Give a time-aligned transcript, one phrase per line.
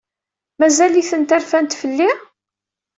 [0.59, 2.11] Mazal-itent rfant fell-i?